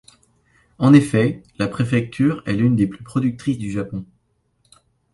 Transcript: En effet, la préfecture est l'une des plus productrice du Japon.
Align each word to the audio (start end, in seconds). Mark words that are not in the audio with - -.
En 0.79 0.93
effet, 0.95 1.43
la 1.59 1.67
préfecture 1.67 2.41
est 2.47 2.53
l'une 2.55 2.75
des 2.75 2.87
plus 2.87 3.03
productrice 3.03 3.59
du 3.59 3.69
Japon. 3.69 4.03